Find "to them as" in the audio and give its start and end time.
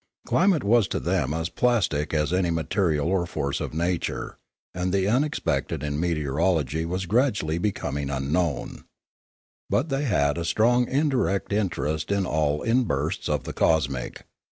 0.87-1.47